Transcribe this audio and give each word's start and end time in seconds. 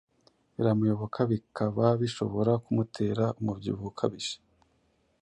Biramuyoboka 0.55 1.19
bikaba 1.31 1.85
bishobora 2.01 2.51
kumutera 2.63 3.23
umubyibuho 3.39 3.85
ukabije, 3.91 4.35